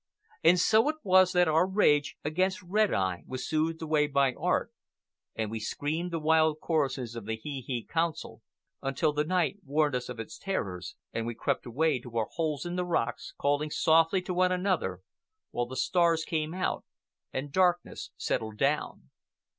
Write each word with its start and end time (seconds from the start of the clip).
And 0.43 0.59
so 0.59 0.89
it 0.89 0.95
was 1.03 1.31
that 1.33 1.47
our 1.47 1.67
rage 1.67 2.17
against 2.25 2.63
Red 2.63 2.91
Eye 2.91 3.21
was 3.27 3.47
soothed 3.47 3.83
away 3.83 4.07
by 4.07 4.33
art, 4.33 4.73
and 5.35 5.51
we 5.51 5.59
screamed 5.59 6.09
the 6.09 6.17
wild 6.19 6.59
choruses 6.59 7.15
of 7.15 7.27
the 7.27 7.35
hee 7.35 7.61
hee 7.61 7.83
council 7.87 8.41
until 8.81 9.13
the 9.13 9.23
night 9.23 9.59
warned 9.63 9.93
us 9.93 10.09
of 10.09 10.19
its 10.19 10.39
terrors, 10.39 10.95
and 11.13 11.27
we 11.27 11.35
crept 11.35 11.67
away 11.67 11.99
to 11.99 12.17
our 12.17 12.29
holes 12.33 12.65
in 12.65 12.77
the 12.77 12.83
rocks, 12.83 13.35
calling 13.37 13.69
softly 13.69 14.23
to 14.23 14.33
one 14.33 14.51
another, 14.51 15.01
while 15.51 15.67
the 15.67 15.75
stars 15.77 16.25
came 16.25 16.55
out 16.55 16.83
and 17.31 17.51
darkness 17.53 18.09
settled 18.17 18.57
down. 18.57 19.11